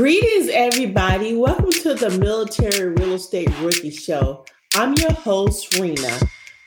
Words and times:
Greetings, 0.00 0.48
everybody. 0.48 1.36
Welcome 1.36 1.72
to 1.72 1.92
the 1.92 2.08
Military 2.08 2.88
Real 2.88 3.12
Estate 3.12 3.50
Rookie 3.60 3.90
Show. 3.90 4.46
I'm 4.74 4.94
your 4.94 5.12
host, 5.12 5.78
Rena. 5.78 6.18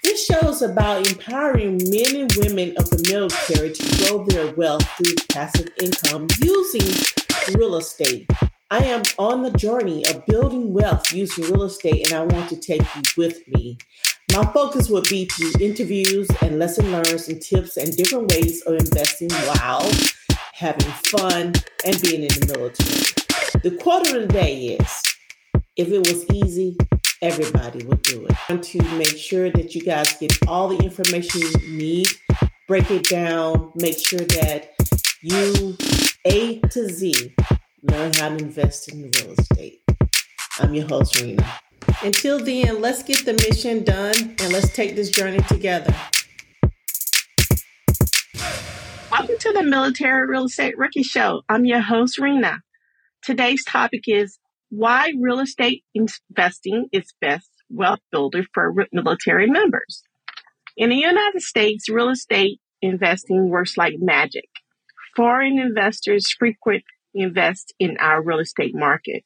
This 0.03 0.23
show 0.23 0.49
is 0.49 0.61
about 0.61 1.09
empowering 1.09 1.81
men 1.89 2.15
and 2.15 2.31
women 2.37 2.77
of 2.77 2.91
the 2.91 3.03
military 3.09 3.71
to 3.71 4.05
grow 4.05 4.23
their 4.25 4.53
wealth 4.53 4.87
through 4.97 5.15
passive 5.29 5.67
income 5.81 6.27
using 6.43 6.87
real 7.55 7.75
estate. 7.77 8.29
I 8.69 8.85
am 8.85 9.01
on 9.17 9.41
the 9.41 9.57
journey 9.57 10.05
of 10.05 10.23
building 10.27 10.71
wealth 10.71 11.11
using 11.11 11.45
real 11.45 11.63
estate, 11.63 12.11
and 12.11 12.13
I 12.13 12.35
want 12.35 12.49
to 12.49 12.55
take 12.55 12.83
you 12.95 13.01
with 13.17 13.47
me. 13.47 13.79
My 14.31 14.45
focus 14.53 14.89
will 14.89 15.01
be 15.09 15.25
through 15.25 15.53
interviews 15.59 16.29
and 16.43 16.59
lesson 16.59 16.91
learns 16.91 17.27
and 17.29 17.41
tips 17.41 17.77
and 17.77 17.97
different 17.97 18.29
ways 18.29 18.61
of 18.67 18.75
investing 18.75 19.31
while 19.31 19.89
having 20.53 20.91
fun 21.09 21.53
and 21.83 22.01
being 22.03 22.21
in 22.21 22.27
the 22.27 22.53
military. 22.55 23.12
The 23.63 23.71
quote 23.71 24.05
of 24.07 24.13
the 24.13 24.27
day 24.27 24.75
is 24.77 25.03
if 25.77 25.87
it 25.87 25.99
was 25.99 26.29
easy, 26.33 26.75
everybody 27.21 27.85
would 27.85 28.01
do 28.01 28.27
it. 28.29 28.61
To 28.61 28.83
make 28.97 29.15
sure 29.15 29.49
that 29.51 29.73
you 29.73 29.81
guys 29.81 30.17
get 30.17 30.37
all 30.49 30.67
the 30.67 30.83
information 30.83 31.39
you 31.41 31.77
need, 31.77 32.07
break 32.67 32.91
it 32.91 33.05
down, 33.05 33.71
make 33.75 33.97
sure 33.97 34.19
that 34.19 34.75
you 35.21 35.77
A 36.25 36.59
to 36.59 36.89
Z 36.89 37.33
learn 37.83 38.11
how 38.15 38.29
to 38.29 38.35
invest 38.35 38.91
in 38.91 39.03
real 39.03 39.33
estate. 39.39 39.81
I'm 40.59 40.73
your 40.73 40.87
host, 40.89 41.21
Rena. 41.21 41.49
Until 42.01 42.43
then, 42.43 42.81
let's 42.81 43.01
get 43.01 43.23
the 43.23 43.33
mission 43.47 43.85
done 43.85 44.35
and 44.39 44.51
let's 44.51 44.73
take 44.73 44.97
this 44.97 45.09
journey 45.09 45.39
together. 45.47 45.95
Welcome 49.09 49.37
to 49.39 49.53
the 49.53 49.63
Military 49.63 50.27
Real 50.27 50.45
Estate 50.47 50.77
Rookie 50.77 51.03
Show. 51.03 51.43
I'm 51.47 51.63
your 51.63 51.79
host, 51.79 52.19
Rena. 52.19 52.62
Today's 53.23 53.63
topic 53.63 54.01
is 54.07 54.37
why 54.69 55.13
real 55.17 55.39
estate 55.39 55.85
investing 55.95 56.87
is 56.91 57.13
best 57.21 57.49
wealth 57.69 58.01
builder 58.11 58.43
for 58.53 58.73
military 58.91 59.49
members. 59.49 60.03
In 60.75 60.89
the 60.89 60.97
United 60.97 61.41
States, 61.41 61.87
real 61.87 62.09
estate 62.09 62.59
investing 62.81 63.49
works 63.49 63.77
like 63.77 63.93
magic. 63.97 64.49
Foreign 65.15 65.57
investors 65.57 66.35
frequent 66.37 66.83
invest 67.13 67.73
in 67.79 67.95
our 67.97 68.21
real 68.21 68.39
estate 68.39 68.75
market. 68.75 69.23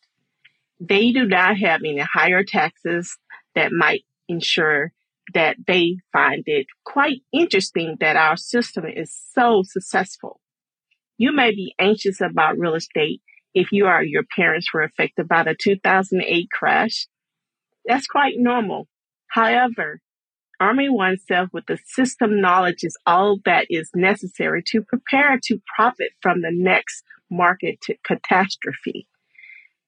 They 0.80 1.11
do 1.11 1.26
not 1.26 1.58
have 1.58 1.82
any 1.84 2.02
higher 2.02 2.44
taxes 2.44 3.17
that 3.56 3.72
might 3.72 4.04
ensure 4.28 4.92
that 5.34 5.56
they 5.66 5.98
find 6.14 6.44
it 6.45 6.67
quite 6.86 7.22
interesting 7.34 7.98
that 8.00 8.16
our 8.16 8.38
system 8.38 8.86
is 8.86 9.11
so 9.34 9.64
successful. 9.66 10.39
You 11.17 11.34
may 11.34 11.50
be 11.50 11.73
anxious 11.80 12.22
about 12.22 12.59
real 12.59 12.76
estate 12.76 13.22
if 13.58 13.72
you 13.72 13.88
or 13.88 14.03
your 14.03 14.23
parents 14.36 14.72
were 14.72 14.83
affected 14.83 15.27
by 15.27 15.41
the 15.41 15.55
2008 15.59 16.47
crash. 16.52 17.08
That's 17.86 18.05
quite 18.05 18.36
normal. 18.38 18.88
However, 19.30 19.99
arming 20.59 20.94
oneself 20.94 21.49
with 21.52 21.66
the 21.66 21.80
system 21.83 22.39
knowledge 22.39 22.83
is 22.83 22.95
all 23.08 23.39
that 23.45 23.66
is 23.72 23.89
necessary 23.95 24.61
to 24.67 24.83
prepare 24.83 25.39
to 25.45 25.59
profit 25.75 26.11
from 26.22 26.41
the 26.41 26.52
next 26.53 27.03
market 27.31 27.80
catastrophe. 28.05 29.08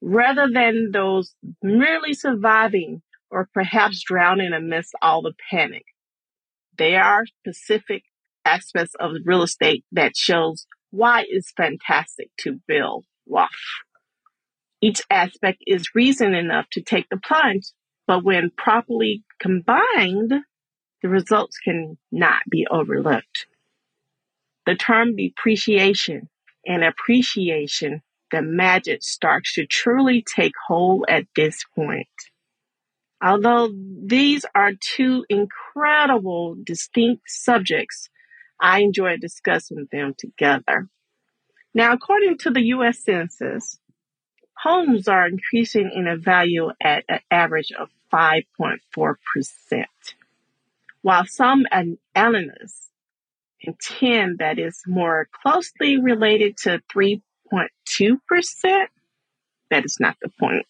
Rather 0.02 0.48
than 0.52 0.89
those 0.92 1.36
merely 1.61 2.14
surviving 2.14 3.04
or 3.30 3.48
perhaps 3.54 4.02
drowning 4.04 4.54
amidst 4.54 4.95
all 5.00 5.22
the 5.22 5.33
panic. 5.52 5.83
There 6.76 7.04
are 7.04 7.26
specific 7.42 8.02
aspects 8.45 8.95
of 9.00 9.11
real 9.26 9.44
estate 9.44 9.86
that 9.92 10.16
shows 10.16 10.66
why 10.89 11.26
it's 11.28 11.52
fantastic 11.52 12.31
to 12.39 12.59
build 12.67 13.06
Each 14.82 15.02
aspect 15.10 15.64
is 15.68 15.96
reason 15.96 16.34
enough 16.34 16.68
to 16.72 16.82
take 16.82 17.08
the 17.10 17.18
plunge, 17.18 17.66
but 18.08 18.24
when 18.24 18.52
properly 18.58 19.24
combined, 19.40 20.34
the 21.02 21.10
results 21.10 21.58
can 21.58 21.98
not 22.12 22.42
be 22.50 22.66
overlooked. 22.70 23.48
The 24.66 24.76
term 24.76 25.16
depreciation 25.16 26.30
and 26.66 26.84
appreciation, 26.84 28.02
the 28.32 28.42
magic 28.42 29.04
starts 29.04 29.54
to 29.56 29.66
truly 29.66 30.23
take 30.36 30.54
hold 30.68 31.06
at 31.10 31.26
this 31.36 31.64
point. 31.76 32.08
Although 33.22 33.70
these 34.06 34.45
are 34.56 34.72
two 34.80 35.26
incredible, 35.30 36.56
distinct 36.64 37.23
subjects, 37.28 38.10
I 38.62 38.82
enjoy 38.82 39.18
discussing 39.18 39.88
them 39.92 40.14
together. 40.18 40.88
Now, 41.74 41.94
according 41.94 42.40
to 42.40 42.52
the 42.52 42.64
U.S. 42.68 43.00
Census, 43.00 43.80
homes 44.56 45.08
are 45.08 45.28
increasing 45.28 45.92
in 45.94 46.20
value 46.22 46.72
at 46.82 47.06
an 47.08 47.20
average 47.30 47.72
of 47.72 47.90
5.4%, 48.12 49.86
while 51.02 51.26
some 51.26 51.66
analysts 52.16 52.90
contend 53.62 54.40
that 54.40 54.58
is 54.58 54.82
more 54.88 55.28
closely 55.32 56.00
related 56.00 56.58
to 56.58 56.82
3.2%. 56.94 58.88
That 59.70 59.86
is 59.86 59.98
not 60.00 60.18
the 60.22 60.30
point 60.40 60.66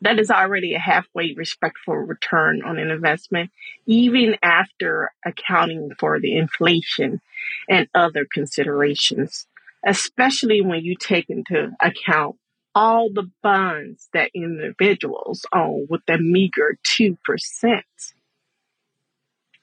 that 0.00 0.18
is 0.18 0.30
already 0.30 0.74
a 0.74 0.78
halfway 0.78 1.32
respectful 1.34 1.94
return 1.94 2.62
on 2.62 2.78
an 2.78 2.90
investment, 2.90 3.50
even 3.86 4.36
after 4.42 5.10
accounting 5.24 5.92
for 5.98 6.20
the 6.20 6.36
inflation 6.36 7.20
and 7.68 7.88
other 7.94 8.26
considerations, 8.30 9.46
especially 9.86 10.60
when 10.60 10.84
you 10.84 10.96
take 10.96 11.30
into 11.30 11.70
account 11.80 12.36
all 12.74 13.08
the 13.10 13.30
bonds 13.42 14.08
that 14.12 14.30
individuals 14.34 15.46
own 15.54 15.86
with 15.88 16.02
a 16.08 16.18
meager 16.18 16.76
2%. 16.84 17.16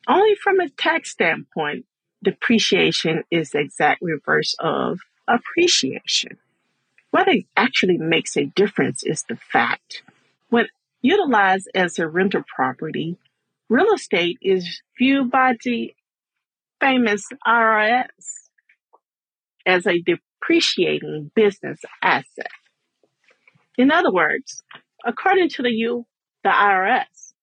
Only 0.08 0.36
from 0.36 0.60
a 0.60 0.70
tax 0.70 1.12
standpoint, 1.12 1.86
depreciation 2.24 3.24
is 3.30 3.52
the 3.52 3.60
exact 3.60 4.02
reverse 4.02 4.56
of 4.60 5.00
appreciation. 5.28 6.38
What 7.12 7.28
actually 7.56 7.98
makes 7.98 8.36
a 8.36 8.46
difference 8.46 9.04
is 9.04 9.24
the 9.30 9.36
fact 9.36 10.02
when 10.50 10.68
utilized 11.02 11.70
as 11.76 12.00
a 12.00 12.08
rental 12.08 12.44
property, 12.56 13.18
real 13.70 13.94
estate 13.94 14.40
is 14.42 14.82
viewed 14.98 15.30
by 15.30 15.56
the 15.64 15.94
famous 16.80 17.28
IRS 17.46 18.43
as 19.66 19.88
a 19.88 20.02
depreciating 20.02 21.32
business 21.36 21.80
asset. 22.02 22.52
In 23.78 23.92
other 23.92 24.12
words, 24.12 24.62
according 25.06 25.50
to 25.50 25.64
the 25.64 25.72
U, 25.72 26.06
the 26.44 26.50
IRS, 26.50 27.34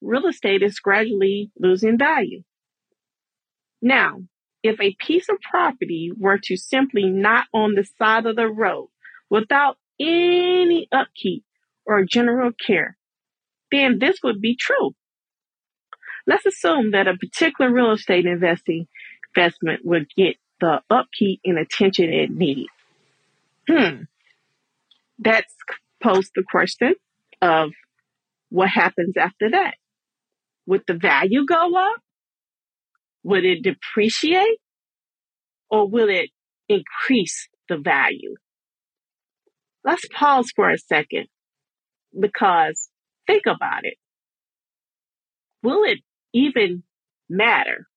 real 0.00 0.26
estate 0.26 0.62
is 0.62 0.80
gradually 0.80 1.50
losing 1.58 1.98
value. 1.98 2.42
Now, 3.80 4.22
if 4.62 4.80
a 4.80 4.96
piece 4.98 5.28
of 5.28 5.40
property 5.40 6.12
were 6.16 6.38
to 6.44 6.56
simply 6.56 7.04
not 7.06 7.46
on 7.52 7.74
the 7.74 7.84
side 7.98 8.26
of 8.26 8.36
the 8.36 8.48
road 8.48 8.88
without 9.28 9.78
any 9.98 10.88
upkeep 10.92 11.44
or 11.84 12.04
general 12.04 12.50
care, 12.64 12.96
then 13.70 13.98
this 13.98 14.18
would 14.22 14.40
be 14.40 14.56
true. 14.56 14.94
Let's 16.26 16.46
assume 16.46 16.92
that 16.92 17.08
a 17.08 17.16
particular 17.16 17.72
real 17.72 17.90
estate 17.92 18.26
investing 18.26 18.86
investment 19.34 19.80
would 19.84 20.06
get 20.16 20.36
the 20.62 20.80
upkeep 20.88 21.40
and 21.44 21.58
attention 21.58 22.12
it 22.12 22.30
needs. 22.30 22.70
Hmm. 23.68 24.04
That's 25.18 25.52
posed 26.00 26.30
the 26.36 26.44
question 26.48 26.94
of 27.42 27.72
what 28.48 28.68
happens 28.68 29.16
after 29.18 29.50
that. 29.50 29.74
Would 30.66 30.82
the 30.86 30.94
value 30.94 31.44
go 31.44 31.76
up? 31.76 32.00
Would 33.24 33.44
it 33.44 33.62
depreciate? 33.62 34.58
Or 35.68 35.88
will 35.88 36.08
it 36.08 36.30
increase 36.68 37.48
the 37.68 37.78
value? 37.78 38.36
Let's 39.84 40.06
pause 40.14 40.52
for 40.54 40.70
a 40.70 40.78
second 40.78 41.26
because 42.18 42.88
think 43.26 43.46
about 43.46 43.84
it. 43.84 43.96
Will 45.64 45.82
it 45.82 45.98
even 46.32 46.84
matter? 47.28 47.88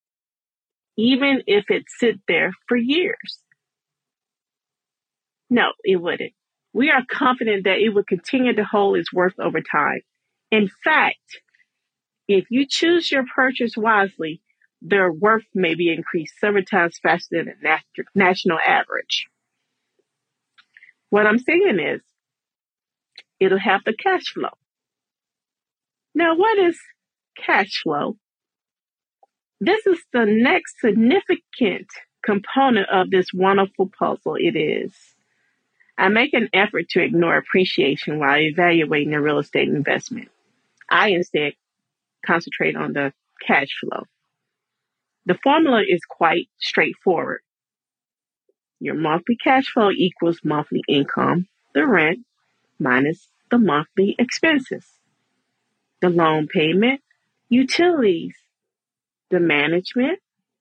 Even 0.97 1.43
if 1.47 1.65
it 1.69 1.83
sit 1.87 2.19
there 2.27 2.51
for 2.67 2.77
years? 2.77 3.39
No, 5.49 5.71
it 5.83 5.97
wouldn't. 5.97 6.33
We 6.73 6.89
are 6.91 7.03
confident 7.09 7.65
that 7.65 7.79
it 7.79 7.89
will 7.89 8.03
continue 8.03 8.53
to 8.53 8.63
hold 8.63 8.97
its 8.97 9.13
worth 9.13 9.39
over 9.39 9.61
time. 9.61 10.01
In 10.51 10.69
fact, 10.83 11.41
if 12.27 12.45
you 12.49 12.65
choose 12.69 13.11
your 13.11 13.25
purchase 13.35 13.77
wisely, 13.77 14.41
their 14.81 15.11
worth 15.11 15.45
may 15.53 15.75
be 15.75 15.91
increased 15.91 16.35
several 16.39 16.63
times 16.63 16.99
faster 17.01 17.43
than 17.43 17.53
the 17.61 17.79
national 18.13 18.59
average. 18.65 19.27
What 21.09 21.25
I'm 21.27 21.39
saying 21.39 21.79
is, 21.79 22.01
it'll 23.39 23.59
have 23.59 23.81
the 23.85 23.95
cash 23.95 24.33
flow. 24.33 24.49
Now, 26.13 26.35
what 26.35 26.57
is 26.57 26.79
cash 27.37 27.81
flow? 27.83 28.17
This 29.65 29.87
is 29.87 29.99
the 30.13 30.25
next 30.27 30.79
significant 30.79 31.87
component 32.23 32.87
of 32.89 33.09
this 33.09 33.33
wonderful 33.33 33.89
puzzle. 33.97 34.35
It 34.35 34.55
is. 34.55 34.93
I 35.97 36.09
make 36.09 36.35
an 36.35 36.49
effort 36.53 36.87
to 36.89 37.01
ignore 37.01 37.35
appreciation 37.35 38.19
while 38.19 38.37
evaluating 38.37 39.15
a 39.15 39.21
real 39.21 39.39
estate 39.39 39.67
investment. 39.67 40.29
I 40.87 41.09
instead 41.09 41.53
concentrate 42.23 42.75
on 42.75 42.93
the 42.93 43.11
cash 43.41 43.69
flow. 43.81 44.03
The 45.25 45.39
formula 45.41 45.81
is 45.81 46.01
quite 46.07 46.47
straightforward. 46.59 47.41
Your 48.79 48.93
monthly 48.93 49.35
cash 49.35 49.69
flow 49.73 49.89
equals 49.89 50.41
monthly 50.43 50.83
income, 50.87 51.47
the 51.73 51.87
rent, 51.87 52.19
minus 52.77 53.29
the 53.49 53.57
monthly 53.57 54.15
expenses, 54.19 54.85
the 56.01 56.09
loan 56.11 56.47
payment, 56.47 57.01
utilities, 57.49 58.35
the 59.31 59.39
management, 59.39 60.19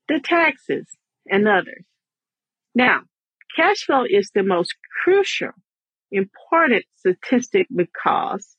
the 0.08 0.20
taxes, 0.20 0.86
and 1.30 1.48
others. 1.48 1.84
Now, 2.74 3.02
cash 3.56 3.84
flow 3.84 4.04
is 4.08 4.30
the 4.34 4.42
most 4.42 4.74
crucial, 5.02 5.52
important 6.10 6.84
statistic 6.96 7.66
because 7.74 8.56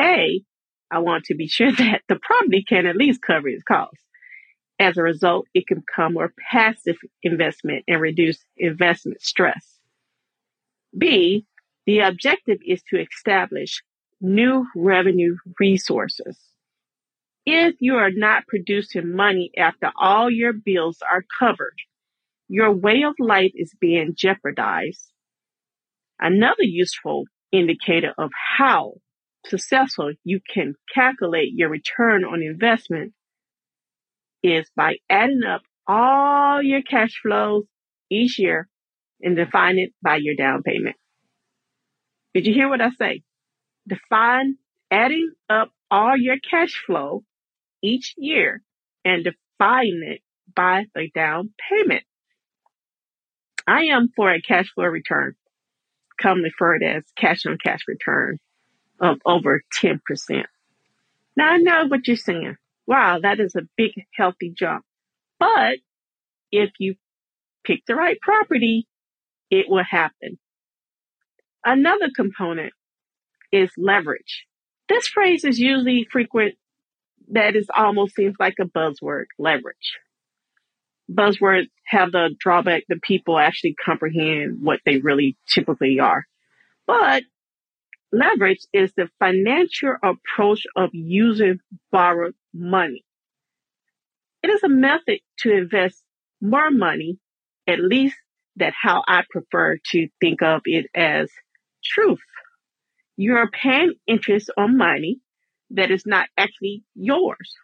A, 0.00 0.42
I 0.90 0.98
want 0.98 1.24
to 1.24 1.34
be 1.34 1.46
sure 1.46 1.72
that 1.78 2.02
the 2.08 2.16
property 2.16 2.64
can 2.66 2.86
at 2.86 2.96
least 2.96 3.20
cover 3.22 3.48
its 3.48 3.62
costs. 3.62 4.02
As 4.78 4.96
a 4.96 5.02
result, 5.02 5.46
it 5.52 5.66
can 5.66 5.80
become 5.80 6.14
more 6.14 6.32
passive 6.50 6.96
investment 7.22 7.84
and 7.86 8.00
reduce 8.00 8.38
investment 8.56 9.20
stress. 9.20 9.78
B, 10.96 11.44
the 11.86 12.00
objective 12.00 12.58
is 12.66 12.82
to 12.88 12.98
establish 13.00 13.82
new 14.20 14.66
revenue 14.74 15.36
resources. 15.58 16.38
If 17.46 17.76
you 17.80 17.94
are 17.96 18.10
not 18.10 18.46
producing 18.46 19.14
money 19.14 19.50
after 19.56 19.90
all 19.98 20.30
your 20.30 20.52
bills 20.52 20.98
are 21.10 21.24
covered, 21.38 21.76
your 22.48 22.72
way 22.72 23.02
of 23.04 23.14
life 23.18 23.52
is 23.54 23.74
being 23.80 24.14
jeopardized. 24.14 25.10
Another 26.20 26.62
useful 26.62 27.24
indicator 27.50 28.12
of 28.18 28.30
how 28.58 28.94
successful 29.46 30.12
you 30.22 30.40
can 30.52 30.74
calculate 30.94 31.52
your 31.54 31.70
return 31.70 32.24
on 32.24 32.42
investment 32.42 33.14
is 34.42 34.70
by 34.76 34.96
adding 35.08 35.42
up 35.48 35.62
all 35.86 36.62
your 36.62 36.82
cash 36.82 37.20
flows 37.22 37.64
each 38.10 38.38
year 38.38 38.68
and 39.22 39.36
define 39.36 39.78
it 39.78 39.92
by 40.02 40.16
your 40.16 40.34
down 40.34 40.62
payment. 40.62 40.96
Did 42.34 42.46
you 42.46 42.54
hear 42.54 42.68
what 42.68 42.80
I 42.80 42.90
say? 42.90 43.22
Define 43.88 44.56
adding 44.90 45.32
up 45.48 45.70
all 45.90 46.16
your 46.16 46.36
cash 46.38 46.82
flow 46.86 47.22
each 47.82 48.14
year 48.16 48.62
and 49.04 49.24
define 49.24 50.02
it 50.04 50.20
by 50.54 50.86
the 50.94 51.10
down 51.14 51.50
payment. 51.68 52.04
I 53.66 53.84
am 53.84 54.10
for 54.14 54.30
a 54.32 54.42
cash 54.42 54.72
flow 54.74 54.86
return, 54.86 55.34
commonly 56.20 56.50
referred 56.50 56.82
as 56.82 57.04
cash 57.16 57.46
on 57.46 57.58
cash 57.62 57.80
return 57.86 58.38
of 59.00 59.18
over 59.24 59.62
10%. 59.82 60.00
Now 61.36 61.52
I 61.52 61.56
know 61.58 61.86
what 61.86 62.06
you're 62.06 62.16
saying. 62.16 62.56
Wow, 62.86 63.20
that 63.22 63.40
is 63.40 63.54
a 63.54 63.68
big 63.76 63.92
healthy 64.14 64.52
jump. 64.56 64.84
But 65.38 65.78
if 66.50 66.70
you 66.78 66.96
pick 67.64 67.86
the 67.86 67.94
right 67.94 68.20
property, 68.20 68.86
it 69.50 69.68
will 69.68 69.84
happen. 69.84 70.38
Another 71.64 72.08
component 72.14 72.72
is 73.52 73.70
leverage. 73.76 74.46
This 74.88 75.06
phrase 75.06 75.44
is 75.44 75.60
usually 75.60 76.06
frequent 76.10 76.56
that 77.30 77.56
is 77.56 77.68
almost 77.74 78.14
seems 78.14 78.34
like 78.38 78.56
a 78.60 78.64
buzzword, 78.64 79.26
leverage. 79.38 79.98
Buzzwords 81.10 81.68
have 81.86 82.12
the 82.12 82.30
drawback 82.38 82.84
that 82.88 83.02
people 83.02 83.38
actually 83.38 83.74
comprehend 83.84 84.58
what 84.62 84.80
they 84.84 84.98
really 84.98 85.36
typically 85.48 85.98
are. 85.98 86.26
But 86.86 87.24
leverage 88.12 88.60
is 88.72 88.92
the 88.96 89.08
financial 89.18 89.94
approach 90.02 90.66
of 90.76 90.90
using 90.92 91.60
borrowed 91.90 92.34
money. 92.52 93.04
It 94.42 94.50
is 94.50 94.62
a 94.62 94.68
method 94.68 95.20
to 95.40 95.52
invest 95.52 96.02
more 96.40 96.70
money, 96.70 97.18
at 97.66 97.80
least 97.80 98.16
that 98.56 98.72
how 98.80 99.02
I 99.06 99.22
prefer 99.30 99.78
to 99.92 100.08
think 100.20 100.42
of 100.42 100.62
it 100.64 100.86
as 100.94 101.30
truth. 101.84 102.20
You 103.16 103.36
are 103.36 103.50
paying 103.50 103.94
interest 104.06 104.50
on 104.56 104.78
money 104.78 105.20
that 105.70 105.90
is 105.90 106.04
not 106.06 106.28
actually 106.36 106.82
yours. 106.94 107.54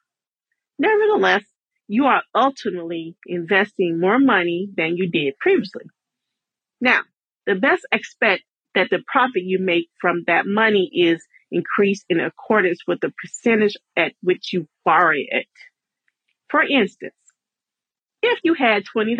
Nevertheless, 0.79 1.45
you 1.89 2.07
are 2.07 2.23
ultimately 2.35 3.17
investing 3.27 4.01
more 4.01 4.19
money 4.19 4.69
than 4.77 4.97
you 4.97 5.11
did 5.11 5.39
previously. 5.39 5.85
Now, 6.81 7.03
the 7.47 7.55
best 7.55 7.87
expect 7.93 8.43
that 8.75 8.89
the 8.91 9.03
profit 9.07 9.43
you 9.45 9.59
make 9.59 9.89
from 10.01 10.25
that 10.27 10.47
money 10.47 10.91
is 10.93 11.25
increased 11.51 12.05
in 12.09 12.21
accordance 12.21 12.81
with 12.87 13.01
the 13.01 13.13
percentage 13.23 13.77
at 13.97 14.13
which 14.23 14.53
you 14.53 14.69
borrow 14.85 15.15
it. 15.17 15.47
For 16.51 16.63
instance, 16.63 17.15
if 18.23 18.41
you 18.43 18.55
had 18.55 18.85
$20 18.95 19.17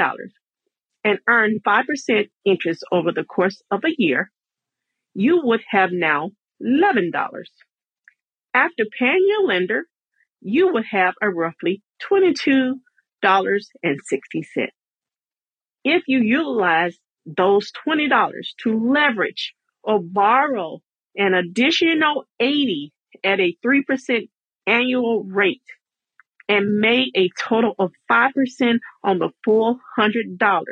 and 1.05 1.19
earned 1.29 1.63
5% 1.63 2.31
interest 2.45 2.85
over 2.91 3.13
the 3.13 3.25
course 3.25 3.63
of 3.71 3.85
a 3.85 3.95
year, 3.97 4.31
you 5.15 5.41
would 5.45 5.63
have 5.71 5.91
now 5.93 6.33
$11. 6.63 7.13
After 8.57 8.85
paying 8.99 9.25
your 9.29 9.47
lender, 9.47 9.85
you 10.41 10.73
would 10.73 10.87
have 10.91 11.13
a 11.21 11.29
roughly 11.29 11.83
$22.60. 12.11 12.77
If 15.85 16.05
you 16.07 16.21
utilize 16.21 16.97
those 17.27 17.71
$20 17.87 18.47
to 18.63 18.93
leverage 18.93 19.55
or 19.83 20.01
borrow 20.01 20.81
an 21.15 21.35
additional 21.35 22.25
80 22.41 22.95
at 23.23 23.41
a 23.41 23.55
3% 23.63 24.31
annual 24.67 25.25
rate 25.25 25.61
and 26.49 26.81
made 26.81 27.11
a 27.15 27.29
total 27.39 27.75
of 27.79 27.93
5% 28.11 28.79
on 29.05 29.19
the 29.19 29.33
full 29.45 29.79
$100, 29.99 30.65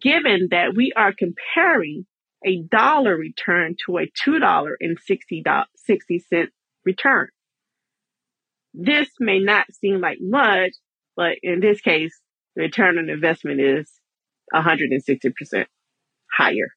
given 0.00 0.46
that 0.52 0.76
we 0.76 0.92
are 0.94 1.12
comparing 1.12 2.06
a 2.46 2.62
dollar 2.62 3.16
return 3.16 3.74
to 3.84 3.98
a 3.98 4.06
$2.60 4.24 6.48
return. 6.84 7.28
This 8.74 9.08
may 9.18 9.38
not 9.38 9.66
seem 9.72 10.00
like 10.00 10.18
much, 10.20 10.72
but 11.16 11.36
in 11.42 11.60
this 11.60 11.80
case, 11.80 12.18
the 12.54 12.62
return 12.62 12.98
on 12.98 13.08
investment 13.08 13.60
is 13.60 13.90
160% 14.54 15.66
higher. 16.30 16.68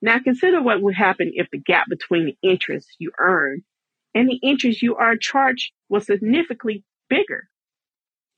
Now 0.00 0.18
consider 0.20 0.62
what 0.62 0.80
would 0.80 0.94
happen 0.94 1.32
if 1.34 1.48
the 1.50 1.58
gap 1.58 1.86
between 1.88 2.26
the 2.26 2.36
interest 2.48 2.88
you 2.98 3.10
earn 3.18 3.62
and 4.14 4.28
the 4.28 4.38
interest 4.42 4.82
you 4.82 4.96
are 4.96 5.16
charged 5.16 5.72
was 5.88 6.06
significantly 6.06 6.84
bigger. 7.08 7.48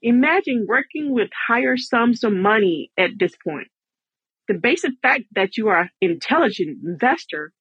Imagine 0.02 0.66
working 0.66 1.12
with 1.12 1.28
higher 1.46 1.76
sums 1.76 2.24
of 2.24 2.32
money 2.32 2.90
at 2.98 3.10
this 3.18 3.34
point. 3.46 3.68
The 4.48 4.54
basic 4.54 4.92
fact 5.02 5.24
that 5.32 5.56
you 5.56 5.68
are 5.68 5.82
an 5.82 5.90
intelligent 6.00 6.78
investor 6.82 7.52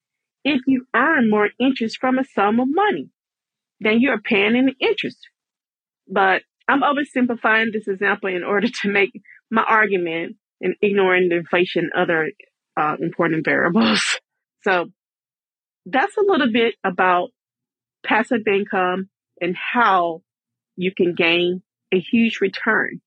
if 0.44 0.60
you 0.66 0.86
earn 0.94 1.30
more 1.30 1.50
interest 1.58 1.98
from 1.98 2.18
a 2.18 2.24
sum 2.24 2.60
of 2.60 2.68
money 2.70 3.10
than 3.80 4.00
you 4.00 4.10
are 4.10 4.20
paying 4.20 4.56
in 4.56 4.74
interest. 4.80 5.18
But 6.08 6.42
I'm 6.68 6.82
oversimplifying 6.82 7.72
this 7.72 7.88
example 7.88 8.28
in 8.28 8.44
order 8.44 8.68
to 8.82 8.88
make 8.88 9.10
my 9.50 9.62
argument 9.62 10.36
and 10.60 10.74
ignoring 10.82 11.28
the 11.28 11.36
inflation 11.36 11.90
other 11.96 12.30
uh, 12.76 12.96
important 13.00 13.44
variables. 13.44 14.02
So 14.62 14.90
that's 15.86 16.14
a 16.18 16.20
little 16.20 16.52
bit 16.52 16.74
about 16.84 17.30
passive 18.04 18.42
income 18.46 19.08
and 19.40 19.56
how 19.56 20.20
you 20.76 20.92
can 20.94 21.14
gain 21.14 21.62
a 21.92 21.98
huge 21.98 22.42
return. 22.42 23.00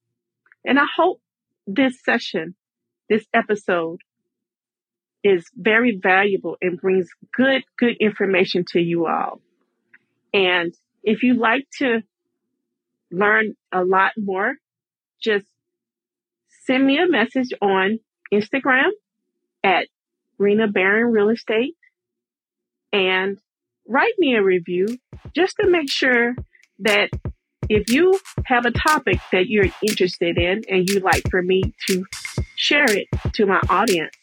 And 0.65 0.79
I 0.79 0.85
hope 0.95 1.21
this 1.67 2.03
session, 2.03 2.55
this 3.07 3.25
episode 3.35 3.99
is 5.23 5.49
very 5.55 5.97
valuable 6.01 6.57
and 6.61 6.79
brings 6.79 7.09
good, 7.35 7.63
good 7.77 7.95
information 7.99 8.65
to 8.69 8.79
you 8.79 9.07
all. 9.07 9.39
And 10.33 10.73
if 11.03 11.23
you 11.23 11.35
like 11.35 11.67
to 11.79 12.01
learn 13.11 13.55
a 13.71 13.83
lot 13.83 14.13
more, 14.17 14.55
just 15.21 15.45
send 16.65 16.85
me 16.85 16.97
a 16.97 17.07
message 17.07 17.49
on 17.61 17.99
Instagram 18.33 18.89
at 19.63 19.87
Rena 20.37 20.67
Barron 20.67 21.11
Real 21.11 21.29
Estate 21.29 21.75
and 22.91 23.37
write 23.87 24.13
me 24.17 24.35
a 24.35 24.43
review 24.43 24.97
just 25.35 25.55
to 25.59 25.69
make 25.69 25.89
sure 25.89 26.35
that 26.79 27.09
if 27.69 27.89
you 27.89 28.19
have 28.45 28.65
a 28.65 28.71
topic 28.71 29.19
that 29.31 29.47
you're 29.47 29.69
interested 29.81 30.37
in 30.37 30.63
and 30.69 30.89
you'd 30.89 31.03
like 31.03 31.23
for 31.29 31.41
me 31.41 31.73
to 31.87 32.05
share 32.55 32.89
it 32.89 33.07
to 33.33 33.45
my 33.45 33.61
audience, 33.69 34.15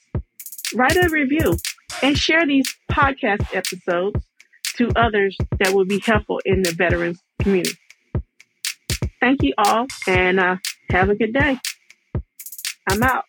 write 0.75 0.97
a 0.97 1.09
review 1.11 1.57
and 2.03 2.17
share 2.17 2.47
these 2.47 2.75
podcast 2.91 3.55
episodes 3.55 4.25
to 4.77 4.89
others 4.97 5.37
that 5.59 5.73
will 5.75 5.85
be 5.85 6.01
helpful 6.01 6.41
in 6.45 6.63
the 6.63 6.73
veterans 6.73 7.21
community. 7.41 7.77
Thank 9.21 9.43
you 9.43 9.53
all 9.59 9.87
and 10.07 10.41
uh, 10.41 10.57
have 10.91 11.11
a 11.11 11.15
good 11.15 11.33
day. 11.33 11.59
I'm 12.89 13.03
out. 13.03 13.25